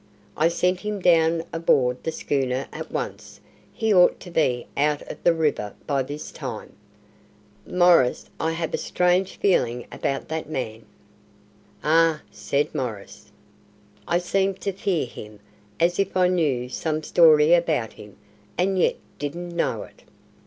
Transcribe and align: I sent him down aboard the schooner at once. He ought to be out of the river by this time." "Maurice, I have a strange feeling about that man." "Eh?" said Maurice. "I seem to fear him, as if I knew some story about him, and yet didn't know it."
I 0.35 0.47
sent 0.47 0.79
him 0.79 0.99
down 0.99 1.43
aboard 1.53 2.01
the 2.03 2.11
schooner 2.11 2.67
at 2.73 2.91
once. 2.91 3.39
He 3.71 3.93
ought 3.93 4.19
to 4.21 4.31
be 4.31 4.65
out 4.75 5.03
of 5.03 5.23
the 5.23 5.31
river 5.31 5.75
by 5.85 6.01
this 6.01 6.31
time." 6.31 6.73
"Maurice, 7.67 8.27
I 8.39 8.53
have 8.53 8.73
a 8.73 8.79
strange 8.79 9.37
feeling 9.37 9.85
about 9.91 10.27
that 10.29 10.49
man." 10.49 10.87
"Eh?" 11.83 12.17
said 12.31 12.73
Maurice. 12.73 13.31
"I 14.07 14.17
seem 14.17 14.55
to 14.55 14.71
fear 14.73 15.05
him, 15.05 15.39
as 15.79 15.99
if 15.99 16.17
I 16.17 16.29
knew 16.29 16.67
some 16.67 17.03
story 17.03 17.53
about 17.53 17.93
him, 17.93 18.17
and 18.57 18.79
yet 18.79 18.95
didn't 19.19 19.55
know 19.55 19.83
it." 19.83 20.01